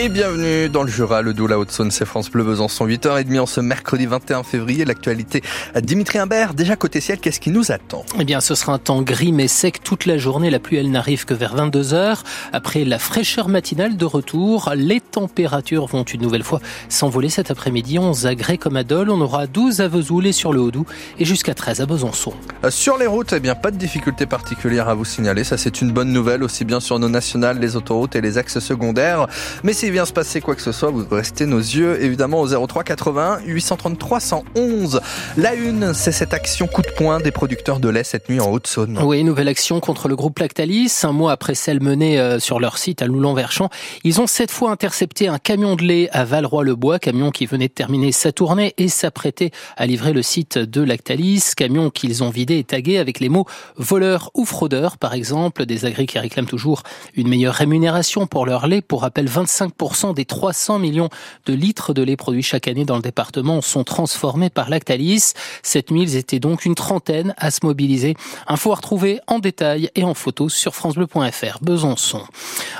Et 0.00 0.08
bienvenue 0.08 0.68
dans 0.68 0.84
le 0.84 0.88
Jura, 0.88 1.22
le 1.22 1.34
Doux, 1.34 1.48
la 1.48 1.58
Haute-Saône, 1.58 1.90
c'est 1.90 2.04
France 2.04 2.30
Bleu 2.30 2.44
Besançon, 2.44 2.86
8h30 2.86 3.40
en 3.40 3.46
ce 3.46 3.60
mercredi 3.60 4.06
21 4.06 4.44
février. 4.44 4.84
L'actualité, 4.84 5.42
Dimitri 5.82 6.18
Imbert, 6.18 6.54
déjà 6.54 6.76
côté 6.76 7.00
ciel, 7.00 7.18
qu'est-ce 7.18 7.40
qui 7.40 7.50
nous 7.50 7.72
attend? 7.72 8.04
Eh 8.16 8.24
bien, 8.24 8.40
ce 8.40 8.54
sera 8.54 8.74
un 8.74 8.78
temps 8.78 9.02
gris 9.02 9.32
mais 9.32 9.48
sec 9.48 9.82
toute 9.82 10.06
la 10.06 10.16
journée. 10.16 10.50
La 10.50 10.60
pluie, 10.60 10.76
elle 10.76 10.92
n'arrive 10.92 11.24
que 11.24 11.34
vers 11.34 11.56
22h. 11.56 12.18
Après 12.52 12.84
la 12.84 13.00
fraîcheur 13.00 13.48
matinale 13.48 13.96
de 13.96 14.04
retour, 14.04 14.70
les 14.76 15.00
températures 15.00 15.86
vont 15.86 16.04
une 16.04 16.22
nouvelle 16.22 16.44
fois 16.44 16.60
s'envoler 16.88 17.28
cet 17.28 17.50
après-midi. 17.50 17.98
11 17.98 18.26
à 18.26 18.36
comme 18.56 18.76
à 18.76 18.84
Dole, 18.84 19.10
on 19.10 19.20
aura 19.20 19.48
12 19.48 19.80
à 19.80 19.88
Vesoul 19.88 20.28
et 20.28 20.32
sur 20.32 20.52
le 20.52 20.60
Haut-Doubs 20.60 20.86
et 21.18 21.24
jusqu'à 21.24 21.54
13 21.54 21.80
à 21.80 21.86
Besançon. 21.86 22.34
Euh, 22.64 22.70
Sur 22.70 22.98
les 22.98 23.08
routes, 23.08 23.32
eh 23.32 23.40
bien, 23.40 23.56
pas 23.56 23.72
de 23.72 23.76
difficultés 23.76 24.26
particulières 24.26 24.88
à 24.88 24.94
vous 24.94 25.04
signaler. 25.04 25.42
Ça, 25.42 25.56
c'est 25.56 25.80
une 25.80 25.90
bonne 25.90 26.12
nouvelle, 26.12 26.44
aussi 26.44 26.64
bien 26.64 26.78
sur 26.78 27.00
nos 27.00 27.08
nationales, 27.08 27.58
les 27.58 27.74
autoroutes 27.74 28.14
et 28.14 28.20
les 28.20 28.38
axes 28.38 28.60
secondaires. 28.60 29.26
Mais 29.64 29.72
s'il 29.88 29.94
vient 29.94 30.04
se 30.04 30.12
passer 30.12 30.42
quoi 30.42 30.54
que 30.54 30.60
ce 30.60 30.70
soit, 30.70 30.90
vous 30.90 31.06
restez 31.10 31.46
nos 31.46 31.60
yeux, 31.60 32.02
évidemment, 32.02 32.42
au 32.42 32.66
03 32.66 32.84
81 32.84 33.38
833 33.46 34.20
111. 34.20 35.00
La 35.38 35.54
une, 35.54 35.94
c'est 35.94 36.12
cette 36.12 36.34
action 36.34 36.66
coup 36.66 36.82
de 36.82 36.90
poing 36.90 37.20
des 37.20 37.30
producteurs 37.30 37.80
de 37.80 37.88
lait 37.88 38.04
cette 38.04 38.28
nuit 38.28 38.38
en 38.38 38.50
Haute-Saône. 38.50 38.98
Oui, 39.02 39.24
nouvelle 39.24 39.48
action 39.48 39.80
contre 39.80 40.08
le 40.08 40.14
groupe 40.14 40.40
Lactalis. 40.40 40.92
Un 41.04 41.12
mois 41.12 41.32
après 41.32 41.54
celle 41.54 41.80
menée 41.80 42.20
euh, 42.20 42.38
sur 42.38 42.60
leur 42.60 42.76
site 42.76 43.00
à 43.00 43.06
Loulan-Verchamp, 43.06 43.70
ils 44.04 44.20
ont 44.20 44.26
cette 44.26 44.50
fois 44.50 44.70
intercepté 44.72 45.26
un 45.26 45.38
camion 45.38 45.74
de 45.74 45.84
lait 45.84 46.10
à 46.12 46.26
Valroy-le-Bois, 46.26 46.98
camion 46.98 47.30
qui 47.30 47.46
venait 47.46 47.68
de 47.68 47.72
terminer 47.72 48.12
sa 48.12 48.30
tournée 48.30 48.74
et 48.76 48.88
s'apprêtait 48.88 49.52
à 49.78 49.86
livrer 49.86 50.12
le 50.12 50.20
site 50.20 50.58
de 50.58 50.82
Lactalis, 50.82 51.52
camion 51.56 51.88
qu'ils 51.88 52.22
ont 52.22 52.28
vidé 52.28 52.58
et 52.58 52.64
tagué 52.64 52.98
avec 52.98 53.20
les 53.20 53.30
mots 53.30 53.46
voleur 53.78 54.30
ou 54.34 54.44
fraudeur, 54.44 54.98
par 54.98 55.14
exemple, 55.14 55.64
des 55.64 55.86
agris 55.86 56.06
qui 56.06 56.18
réclament 56.18 56.44
toujours 56.44 56.82
une 57.14 57.28
meilleure 57.28 57.54
rémunération 57.54 58.26
pour 58.26 58.44
leur 58.44 58.66
lait. 58.66 58.82
Pour 58.82 59.00
rappel, 59.00 59.30
25% 59.30 59.77
des 60.14 60.24
300 60.24 60.80
millions 60.80 61.08
de 61.46 61.54
litres 61.54 61.94
de 61.94 62.02
lait 62.02 62.16
produits 62.16 62.42
chaque 62.42 62.66
année 62.66 62.84
dans 62.84 62.96
le 62.96 63.02
département 63.02 63.62
sont 63.62 63.84
transformés 63.84 64.50
par 64.50 64.70
Lactalis. 64.70 65.34
Cette 65.62 65.92
nuit, 65.92 66.02
ils 66.02 66.16
étaient 66.16 66.40
donc 66.40 66.64
une 66.64 66.74
trentaine 66.74 67.34
à 67.38 67.50
se 67.52 67.60
mobiliser. 67.62 68.16
Info 68.48 68.72
à 68.72 68.74
retrouver 68.74 69.20
en 69.28 69.38
détail 69.38 69.90
et 69.94 70.02
en 70.02 70.14
photo 70.14 70.48
sur 70.48 70.74
francebleu.fr. 70.74 71.58
Besançon. 71.62 72.22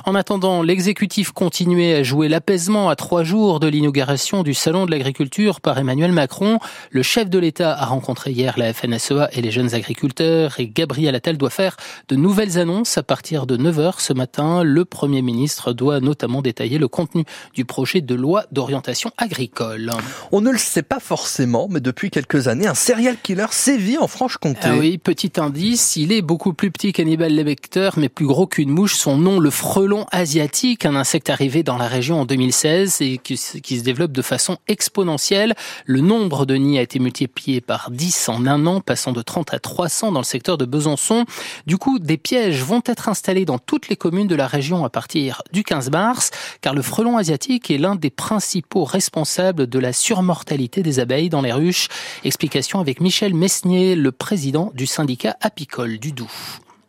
En 0.06 0.14
attendant, 0.16 0.62
l'exécutif 0.62 1.30
continuait 1.30 1.94
à 1.94 2.02
jouer 2.02 2.28
l'apaisement 2.28 2.88
à 2.88 2.96
trois 2.96 3.22
jours 3.22 3.60
de 3.60 3.68
l'inauguration 3.68 4.42
du 4.42 4.54
Salon 4.54 4.84
de 4.84 4.90
l'agriculture 4.90 5.60
par 5.60 5.78
Emmanuel 5.78 6.12
Macron. 6.12 6.58
Le 6.90 7.02
chef 7.02 7.30
de 7.30 7.38
l'État 7.38 7.74
a 7.74 7.86
rencontré 7.86 8.32
hier 8.32 8.54
la 8.58 8.72
FNSEA 8.72 9.28
et 9.32 9.40
les 9.40 9.52
jeunes 9.52 9.74
agriculteurs 9.74 10.58
et 10.58 10.66
Gabriel 10.66 11.14
Attal 11.14 11.36
doit 11.36 11.50
faire 11.50 11.76
de 12.08 12.16
nouvelles 12.16 12.58
annonces 12.58 12.98
à 12.98 13.02
partir 13.04 13.46
de 13.46 13.56
9h 13.56 14.00
ce 14.00 14.12
matin. 14.12 14.64
Le 14.64 14.84
Premier 14.84 15.22
ministre 15.22 15.72
doit 15.72 16.00
notamment 16.00 16.42
détailler 16.42 16.78
le 16.78 16.87
contenu 16.88 17.24
du 17.54 17.64
projet 17.64 18.00
de 18.00 18.14
loi 18.14 18.44
d'orientation 18.52 19.10
agricole. 19.16 19.90
On 20.32 20.40
ne 20.40 20.50
le 20.50 20.58
sait 20.58 20.82
pas 20.82 21.00
forcément, 21.00 21.68
mais 21.70 21.80
depuis 21.80 22.10
quelques 22.10 22.48
années, 22.48 22.66
un 22.66 22.74
serial 22.74 23.16
killer 23.22 23.46
sévit 23.50 23.98
en 23.98 24.08
Franche-Comté. 24.08 24.60
Ah 24.64 24.76
oui, 24.76 24.98
petit 24.98 25.32
indice, 25.38 25.96
il 25.96 26.12
est 26.12 26.22
beaucoup 26.22 26.52
plus 26.52 26.70
petit 26.70 26.92
qu'Hannibal 26.92 27.32
Lecter, 27.32 27.90
mais 27.96 28.08
plus 28.08 28.26
gros 28.26 28.46
qu'une 28.46 28.70
mouche. 28.70 28.96
Son 28.96 29.16
nom, 29.16 29.38
le 29.38 29.50
frelon 29.50 30.06
asiatique, 30.10 30.84
un 30.84 30.96
insecte 30.96 31.30
arrivé 31.30 31.62
dans 31.62 31.76
la 31.76 31.86
région 31.88 32.20
en 32.20 32.24
2016 32.24 33.00
et 33.00 33.18
qui, 33.18 33.40
qui 33.62 33.78
se 33.78 33.84
développe 33.84 34.12
de 34.12 34.22
façon 34.22 34.58
exponentielle. 34.66 35.54
Le 35.86 36.00
nombre 36.00 36.46
de 36.46 36.54
nids 36.54 36.78
a 36.78 36.82
été 36.82 36.98
multiplié 36.98 37.60
par 37.60 37.90
10 37.90 38.28
en 38.28 38.46
un 38.46 38.66
an, 38.66 38.80
passant 38.80 39.12
de 39.12 39.22
30 39.22 39.54
à 39.54 39.58
300 39.58 40.12
dans 40.12 40.20
le 40.20 40.24
secteur 40.24 40.58
de 40.58 40.64
Besançon. 40.64 41.24
Du 41.66 41.78
coup, 41.78 41.98
des 41.98 42.16
pièges 42.16 42.62
vont 42.62 42.82
être 42.86 43.08
installés 43.08 43.44
dans 43.44 43.58
toutes 43.58 43.88
les 43.88 43.96
communes 43.96 44.26
de 44.26 44.34
la 44.34 44.46
région 44.46 44.84
à 44.84 44.90
partir 44.90 45.42
du 45.52 45.64
15 45.64 45.90
mars, 45.90 46.30
car 46.60 46.74
le 46.74 46.77
frelon 46.82 47.16
asiatique 47.16 47.70
est 47.70 47.78
l'un 47.78 47.96
des 47.96 48.10
principaux 48.10 48.84
responsables 48.84 49.66
de 49.66 49.78
la 49.78 49.92
surmortalité 49.92 50.82
des 50.82 51.00
abeilles 51.00 51.28
dans 51.28 51.42
les 51.42 51.52
ruches. 51.52 51.88
Explication 52.24 52.80
avec 52.80 53.00
Michel 53.00 53.34
Mesnier, 53.34 53.94
le 53.94 54.12
président 54.12 54.72
du 54.74 54.86
syndicat 54.86 55.36
apicole 55.40 55.98
du 55.98 56.12
Doubs. 56.12 56.26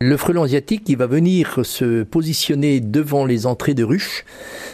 Le 0.02 0.16
frelon 0.16 0.44
asiatique, 0.44 0.84
il 0.88 0.96
va 0.96 1.06
venir 1.06 1.60
se 1.62 2.04
positionner 2.04 2.80
devant 2.80 3.26
les 3.26 3.44
entrées 3.44 3.74
de 3.74 3.84
ruches. 3.84 4.24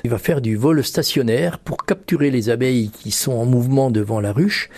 Il 0.07 0.11
va 0.11 0.19
faire 0.19 0.41
du 0.41 0.55
vol 0.55 0.85
stationnaire 0.85 1.59
pour 1.59 1.85
capturer 1.85 2.31
les 2.31 2.49
abeilles 2.49 2.91
qui 2.91 3.11
sont 3.11 3.33
en 3.33 3.45
mouvement 3.45 3.91
devant 3.91 4.21
la 4.21 4.33
ruche. 4.33 4.71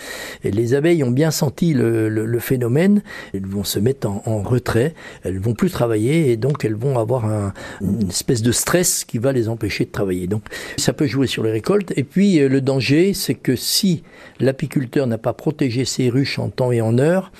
Et 0.43 0.49
les 0.49 0.73
abeilles 0.73 1.03
ont 1.03 1.11
bien 1.11 1.29
senti 1.29 1.75
le, 1.75 2.39
phénomène. 2.39 3.03
Elles 3.35 3.45
vont 3.45 3.63
se 3.63 3.77
mettre 3.77 4.07
en, 4.07 4.41
retrait. 4.41 4.95
Elles 5.23 5.37
vont 5.37 5.53
plus 5.53 5.69
travailler 5.69 6.31
et 6.31 6.35
donc 6.35 6.65
elles 6.65 6.73
vont 6.73 6.97
avoir 6.97 7.25
un, 7.25 7.53
une 7.79 8.09
espèce 8.09 8.41
de 8.41 8.51
stress 8.51 9.05
qui 9.05 9.19
va 9.19 9.31
les 9.31 9.49
empêcher 9.49 9.85
de 9.85 9.91
travailler. 9.91 10.25
Donc 10.25 10.41
ça 10.77 10.93
peut 10.93 11.05
jouer 11.05 11.27
sur 11.27 11.43
les 11.43 11.51
récoltes. 11.51 11.93
Et 11.95 12.03
puis 12.03 12.39
le 12.39 12.59
danger, 12.59 13.13
c'est 13.13 13.35
que 13.35 13.55
si 13.55 14.01
l'apiculteur 14.39 15.05
n'a 15.05 15.19
pas 15.19 15.33
protégé 15.33 15.85
ses 15.85 16.09
ruches 16.09 16.39
en 16.39 16.49
temps 16.49 16.71
et 16.71 16.81
en 16.81 16.97
heure, 16.97 17.31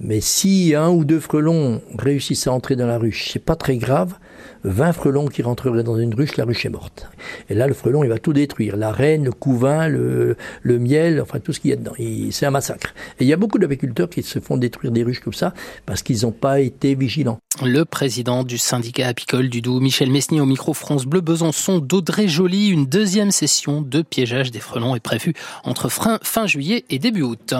mais 0.00 0.20
si 0.20 0.74
un 0.76 0.90
ou 0.90 1.06
deux 1.06 1.18
frelons 1.18 1.80
réussissent 1.98 2.46
à 2.46 2.52
entrer 2.52 2.76
dans 2.76 2.86
la 2.86 2.98
ruche, 2.98 3.30
c'est 3.32 3.42
pas 3.42 3.56
très 3.56 3.78
grave. 3.78 4.18
20 4.64 4.92
frelons 4.92 5.26
qui 5.26 5.42
rentreraient 5.42 5.82
dans 5.82 5.98
une 5.98 6.14
ruche, 6.14 6.36
la 6.36 6.44
ruche 6.44 6.66
est 6.66 6.70
morte. 6.70 7.08
Et 7.48 7.54
là, 7.54 7.66
le 7.66 7.74
frelon, 7.74 8.04
il 8.04 8.10
va 8.10 8.18
tout 8.18 8.32
détruire. 8.32 8.76
La 8.76 8.92
reine, 8.92 9.24
le 9.24 9.32
couvain, 9.32 9.88
le, 9.88 10.36
le 10.62 10.78
miel, 10.78 11.20
enfin 11.20 11.40
tout 11.40 11.52
ce 11.52 11.60
qu'il 11.60 11.70
y 11.70 11.72
a 11.72 11.76
dedans. 11.76 11.92
C'est 12.30 12.46
un 12.46 12.50
massacre. 12.50 12.94
Et 13.18 13.24
il 13.24 13.28
y 13.28 13.32
a 13.32 13.36
beaucoup 13.36 13.58
d'apiculteurs 13.58 14.08
qui 14.08 14.22
se 14.22 14.38
font 14.40 14.56
détruire 14.56 14.92
des 14.92 15.02
ruches 15.02 15.20
comme 15.20 15.32
ça 15.32 15.54
parce 15.86 16.02
qu'ils 16.02 16.22
n'ont 16.22 16.32
pas 16.32 16.60
été 16.60 16.94
vigilants. 16.94 17.38
Le 17.64 17.84
président 17.84 18.44
du 18.44 18.56
syndicat 18.56 19.08
apicole 19.08 19.48
du 19.48 19.62
Doubs, 19.62 19.80
Michel 19.80 20.10
Mesnier, 20.10 20.40
au 20.40 20.46
micro 20.46 20.74
France 20.74 21.06
Bleu 21.06 21.20
Besançon 21.20 21.78
d'Audrey 21.78 22.28
Joly. 22.28 22.68
Une 22.68 22.86
deuxième 22.86 23.32
session 23.32 23.82
de 23.82 24.02
piégeage 24.02 24.50
des 24.52 24.60
frelons 24.60 24.94
est 24.94 25.00
prévue 25.00 25.34
entre 25.64 25.88
fin, 25.88 26.18
fin 26.22 26.46
juillet 26.46 26.84
et 26.90 26.98
début 26.98 27.22
août. 27.22 27.54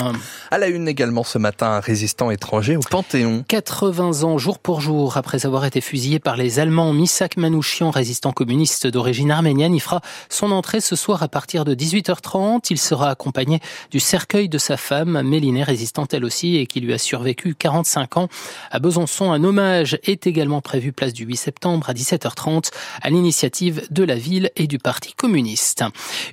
À 0.51 0.59
la 0.59 0.69
une 0.69 0.87
également 0.87 1.25
ce 1.25 1.39
matin, 1.39 1.67
un 1.73 1.81
résistant 1.81 2.31
étranger 2.31 2.77
au 2.77 2.81
Panthéon. 2.81 3.45
80 3.49 4.23
ans 4.23 4.39
jour 4.39 4.59
pour 4.59 4.81
jour 4.81 5.17
après 5.17 5.47
avoir 5.47 5.65
été 5.65 5.81
fusillé 5.81 6.21
par 6.21 6.37
les 6.37 6.61
Allemands, 6.61 6.88
Misak 6.93 7.37
Manouchian, 7.37 7.91
résistant 7.91 8.33
communiste 8.33 8.87
d'origine 8.87 9.31
arménienne, 9.31 9.75
il 9.75 9.81
fera 9.81 10.01
son 10.29 10.53
entrée 10.53 10.81
ce 10.81 10.97
soir 10.97 11.23
à 11.23 11.29
partir 11.29 11.65
de 11.65 11.75
18h30. 11.75 12.67
Il 12.71 12.79
sera 12.79 13.11
accompagné 13.11 13.61
du 13.91 14.01
cercueil 14.01 14.49
de 14.49 14.59
sa 14.59 14.77
femme, 14.77 15.23
Mélinée, 15.23 15.63
résistante 15.63 16.15
elle 16.15 16.25
aussi 16.25 16.57
et 16.57 16.67
qui 16.67 16.81
lui 16.81 16.93
a 16.93 16.99
survécu 16.99 17.55
45 17.55 18.17
ans. 18.17 18.29
À 18.71 18.79
Besançon, 18.79 19.33
un 19.33 19.43
hommage 19.45 19.99
est 20.05 20.27
également 20.27 20.61
prévu 20.61 20.93
place 20.93 21.13
du 21.13 21.25
8 21.25 21.37
septembre 21.37 21.91
à 21.91 21.95
17h30 21.95 22.71
à 23.03 23.11
l'initiative 23.11 23.87
de 23.91 24.05
la 24.05 24.17
ville 24.17 24.51
et 24.57 24.67
du 24.67 24.79
Parti 24.79 25.13
communiste. 25.15 25.85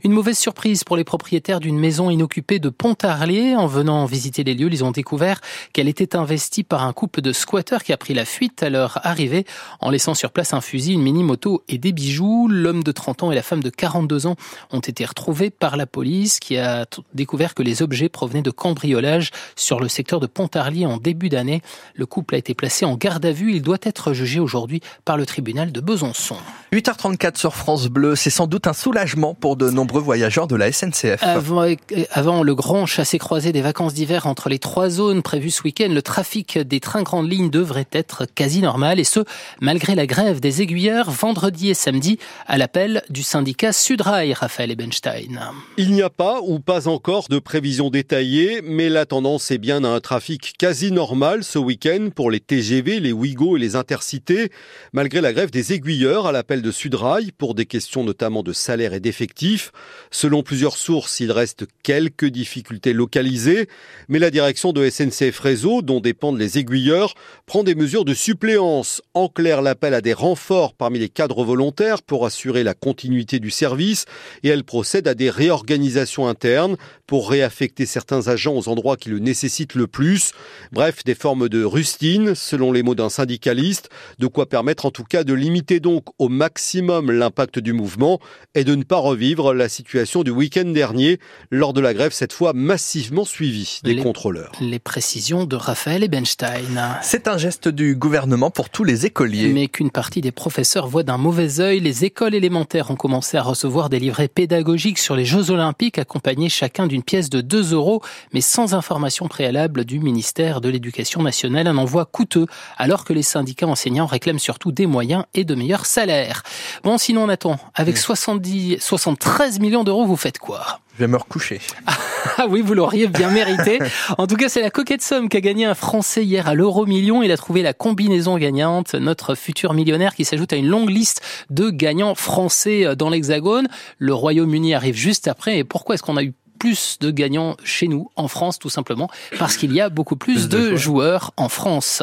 Une 0.03 0.11
mauvaise 0.11 0.37
surprise 0.37 0.83
pour 0.83 0.97
les 0.97 1.03
propriétaires 1.03 1.59
d'une 1.59 1.79
maison 1.79 2.09
inoccupée 2.09 2.59
de 2.59 2.69
Pontarlier. 2.69 3.55
En 3.55 3.67
venant 3.67 4.05
visiter 4.05 4.43
les 4.43 4.53
lieux, 4.53 4.69
ils 4.71 4.83
ont 4.83 4.91
découvert 4.91 5.41
qu'elle 5.73 5.87
était 5.87 6.15
investie 6.15 6.63
par 6.63 6.83
un 6.83 6.93
couple 6.93 7.21
de 7.21 7.31
squatteurs 7.31 7.83
qui 7.83 7.93
a 7.93 7.97
pris 7.97 8.13
la 8.13 8.25
fuite 8.25 8.61
à 8.63 8.69
leur 8.69 8.99
arrivée 9.05 9.45
en 9.79 9.89
laissant 9.89 10.13
sur 10.13 10.31
place 10.31 10.44
un 10.53 10.61
fusil, 10.61 10.93
une 10.93 11.01
mini-moto 11.01 11.63
et 11.67 11.77
des 11.77 11.91
bijoux. 11.91 12.47
L'homme 12.49 12.83
de 12.83 12.91
30 12.91 13.23
ans 13.23 13.31
et 13.31 13.35
la 13.35 13.41
femme 13.41 13.63
de 13.63 13.69
42 13.69 14.27
ans 14.27 14.35
ont 14.71 14.79
été 14.79 15.05
retrouvés 15.05 15.49
par 15.49 15.77
la 15.77 15.85
police 15.85 16.39
qui 16.39 16.57
a 16.57 16.85
découvert 17.13 17.53
que 17.53 17.63
les 17.63 17.81
objets 17.81 18.09
provenaient 18.09 18.41
de 18.41 18.51
cambriolage 18.51 19.31
sur 19.55 19.79
le 19.79 19.87
secteur 19.87 20.19
de 20.19 20.27
Pontarlier 20.27 20.85
en 20.85 20.97
début 20.97 21.29
d'année. 21.29 21.61
Le 21.95 22.05
couple 22.05 22.35
a 22.35 22.37
été 22.37 22.53
placé 22.53 22.85
en 22.85 22.95
garde 22.95 23.25
à 23.25 23.31
vue. 23.31 23.53
Il 23.53 23.61
doit 23.61 23.77
être 23.83 24.13
jugé 24.13 24.39
aujourd'hui 24.39 24.81
par 25.03 25.17
le 25.17 25.25
tribunal 25.25 25.71
de 25.71 25.81
Besançon. 25.81 26.37
8h34 26.73 27.37
sur 27.37 27.55
France 27.55 27.87
Bleu, 27.87 28.15
c'est 28.15 28.29
sans 28.29 28.47
doute 28.47 28.67
un 28.67 28.73
soulagement 28.73 29.33
pour 29.33 29.55
de 29.55 29.69
nombreux 29.69 30.01
voyageurs 30.01 30.47
de 30.47 30.55
la 30.55 30.71
SNCF. 30.71 31.21
Avant, 31.21 31.65
avant 32.11 32.43
le 32.43 32.55
grand 32.55 32.85
chassé-croisé 32.85 33.51
des 33.51 33.61
vacances 33.61 33.93
d'hiver 33.93 34.27
entre 34.27 34.49
les 34.49 34.59
trois 34.59 34.89
zones 34.89 35.21
prévues 35.21 35.51
ce 35.51 35.63
week-end, 35.63 35.89
le 35.89 36.01
trafic 36.01 36.57
des 36.57 36.79
trains 36.79 37.03
grandes 37.03 37.31
lignes 37.31 37.49
devrait 37.49 37.87
être 37.91 38.25
quasi 38.25 38.61
normal 38.61 38.99
et 38.99 39.03
ce, 39.03 39.21
malgré 39.61 39.95
la 39.95 40.05
grève 40.05 40.34
des 40.39 40.61
aiguilleurs 40.61 41.11
vendredi 41.11 41.69
et 41.69 41.73
samedi 41.73 42.17
à 42.47 42.57
l'appel 42.57 43.03
du 43.09 43.23
syndicat 43.23 43.73
Sudrail, 43.73 44.33
Raphaël 44.33 44.71
Ebenstein. 44.71 45.39
Il 45.77 45.91
n'y 45.91 46.01
a 46.01 46.09
pas 46.09 46.39
ou 46.41 46.59
pas 46.59 46.87
encore 46.87 47.27
de 47.29 47.39
prévision 47.39 47.89
détaillée, 47.89 48.61
mais 48.63 48.89
la 48.89 49.05
tendance 49.05 49.51
est 49.51 49.57
bien 49.57 49.83
à 49.83 49.89
un 49.89 49.99
trafic 49.99 50.53
quasi 50.57 50.91
normal 50.91 51.43
ce 51.43 51.59
week-end 51.59 52.09
pour 52.13 52.31
les 52.31 52.39
TGV, 52.39 52.99
les 52.99 53.11
Ouigo 53.11 53.57
et 53.57 53.59
les 53.59 53.75
intercités, 53.75 54.51
malgré 54.93 55.21
la 55.21 55.33
grève 55.33 55.51
des 55.51 55.73
aiguilleurs 55.73 56.27
à 56.27 56.31
l'appel 56.31 56.61
de 56.61 56.71
Sudrail 56.71 57.31
pour 57.31 57.55
des 57.55 57.65
questions 57.65 58.03
notamment 58.03 58.43
de 58.43 58.53
salaire 58.53 58.93
et 58.93 58.99
d'effectifs. 58.99 59.71
Selon 60.11 60.43
plusieurs 60.43 60.77
sources, 60.77 61.19
il 61.19 61.31
reste 61.31 61.65
quelques 61.83 62.25
difficultés 62.25 62.93
localisées, 62.93 63.67
mais 64.07 64.19
la 64.19 64.31
direction 64.31 64.73
de 64.73 64.89
SNCF 64.89 65.39
Réseau, 65.39 65.81
dont 65.81 65.99
dépendent 65.99 66.39
les 66.39 66.57
aiguilleurs, 66.57 67.13
prend 67.45 67.63
des 67.63 67.75
mesures 67.75 68.05
de 68.05 68.13
suppléance. 68.13 69.01
En 69.13 69.27
clair, 69.27 69.61
l'appel 69.61 69.93
à 69.93 70.01
des 70.01 70.13
renforts 70.25 70.73
parmi 70.73 70.97
les 70.97 71.09
cadres 71.09 71.43
volontaires 71.43 72.01
pour 72.01 72.25
assurer 72.25 72.63
la 72.63 72.73
continuité 72.73 73.39
du 73.39 73.51
service 73.51 74.05
et 74.41 74.49
elle 74.49 74.63
procède 74.63 75.07
à 75.07 75.13
des 75.13 75.29
réorganisations 75.29 76.27
internes 76.27 76.77
pour 77.05 77.29
réaffecter 77.29 77.85
certains 77.85 78.27
agents 78.27 78.55
aux 78.55 78.67
endroits 78.67 78.97
qui 78.97 79.09
le 79.09 79.19
nécessitent 79.19 79.75
le 79.75 79.85
plus. 79.85 80.31
Bref, 80.71 81.03
des 81.03 81.13
formes 81.13 81.47
de 81.47 81.63
rustine, 81.63 82.33
selon 82.33 82.71
les 82.71 82.81
mots 82.81 82.95
d'un 82.95 83.09
syndicaliste, 83.09 83.89
de 84.17 84.25
quoi 84.25 84.49
permettre 84.49 84.87
en 84.87 84.91
tout 84.91 85.03
cas 85.03 85.23
de 85.23 85.33
limiter 85.35 85.79
donc 85.79 86.05
au 86.17 86.27
maximum 86.27 87.11
l'impact 87.11 87.59
du 87.59 87.73
mouvement 87.73 88.19
et 88.55 88.63
de 88.63 88.73
ne 88.73 88.83
pas 88.83 88.97
revivre 88.97 89.53
la 89.53 89.69
situation 89.69 90.23
du 90.23 90.31
week-end 90.31 90.65
dernier 90.65 91.19
lors 91.51 91.73
de 91.73 91.81
la 91.81 91.93
grève 91.93 92.13
cette 92.13 92.33
fois 92.33 92.53
massivement 92.53 93.25
suivie 93.25 93.79
des 93.83 93.97
contrôleurs. 93.97 94.53
Les 94.59 94.79
précisions 94.79 95.45
de 95.45 95.55
Raphaël 95.55 96.03
Ebenstein. 96.03 96.97
C'est 97.03 97.27
un 97.27 97.37
geste 97.37 97.67
du 97.67 97.95
gouvernement 97.95 98.49
pour 98.49 98.71
tous 98.71 98.83
les 98.83 99.05
écoliers. 99.05 99.49
Mais 99.49 99.67
qu'une 99.67 99.91
partie 99.91 100.14
des 100.21 100.31
professeurs 100.31 100.87
voit 100.87 101.03
d'un 101.03 101.17
mauvais 101.17 101.59
œil, 101.59 101.79
les 101.79 102.05
écoles 102.05 102.35
élémentaires 102.35 102.91
ont 102.91 102.95
commencé 102.95 103.37
à 103.37 103.41
recevoir 103.41 103.89
des 103.89 103.99
livrets 103.99 104.27
pédagogiques 104.27 104.99
sur 104.99 105.15
les 105.15 105.25
Jeux 105.25 105.51
Olympiques 105.51 105.97
accompagnés 105.97 106.49
chacun 106.49 106.87
d'une 106.87 107.03
pièce 107.03 107.29
de 107.29 107.41
2 107.41 107.73
euros, 107.73 108.01
mais 108.33 108.41
sans 108.41 108.73
information 108.73 109.27
préalable 109.27 109.85
du 109.85 109.99
ministère 109.99 110.61
de 110.61 110.69
l'Éducation 110.69 111.21
nationale. 111.21 111.67
Un 111.67 111.77
envoi 111.77 112.05
coûteux, 112.05 112.47
alors 112.77 113.05
que 113.05 113.13
les 113.13 113.23
syndicats 113.23 113.67
enseignants 113.67 114.05
réclament 114.05 114.39
surtout 114.39 114.71
des 114.71 114.85
moyens 114.85 115.25
et 115.33 115.43
de 115.43 115.55
meilleurs 115.55 115.85
salaires. 115.85 116.43
Bon, 116.83 116.97
sinon, 116.97 117.27
Nathan, 117.27 117.57
avec 117.73 117.97
70, 117.97 118.77
73 118.79 119.59
millions 119.59 119.83
d'euros, 119.83 120.05
vous 120.05 120.17
faites 120.17 120.39
quoi? 120.39 120.79
Je 120.95 120.99
vais 120.99 121.07
me 121.07 121.17
recoucher. 121.17 121.59
Ah 122.37 122.47
oui, 122.49 122.61
vous 122.61 122.73
l'auriez 122.73 123.07
bien 123.07 123.29
mérité. 123.29 123.79
En 124.17 124.27
tout 124.27 124.35
cas, 124.35 124.49
c'est 124.49 124.61
la 124.61 124.69
coquette 124.69 125.01
somme 125.01 125.29
qu'a 125.29 125.41
gagné 125.41 125.65
un 125.65 125.73
Français 125.73 126.23
hier 126.23 126.47
à 126.47 126.53
l'euro 126.53 126.85
million. 126.85 127.23
Il 127.23 127.31
a 127.31 127.37
trouvé 127.37 127.61
la 127.61 127.73
combinaison 127.73 128.37
gagnante, 128.37 128.93
notre 128.95 129.35
futur 129.35 129.73
millionnaire 129.73 130.15
qui 130.15 130.25
s'ajoute 130.25 130.53
à 130.53 130.55
une 130.55 130.67
longue 130.67 130.89
liste 130.89 131.21
de 131.49 131.69
gagnants 131.69 132.15
français 132.15 132.85
euh, 132.85 132.95
dans 132.95 133.09
l'Hexagone. 133.09 133.67
Le 133.97 134.13
Royaume-Uni 134.13 134.73
arrive 134.73 134.95
juste 134.95 135.27
après. 135.27 135.59
Et 135.59 135.63
pourquoi 135.63 135.95
est-ce 135.95 136.03
qu'on 136.03 136.17
a 136.17 136.23
eu 136.23 136.33
plus 136.59 136.97
de 136.99 137.11
gagnants 137.11 137.57
chez 137.63 137.87
nous, 137.87 138.09
en 138.15 138.27
France, 138.27 138.59
tout 138.59 138.69
simplement? 138.69 139.09
Parce 139.37 139.57
qu'il 139.57 139.73
y 139.73 139.81
a 139.81 139.89
beaucoup 139.89 140.15
plus, 140.15 140.49
de 140.49 140.75
joueurs 140.75 141.31
en 141.37 141.49
France. 141.49 142.01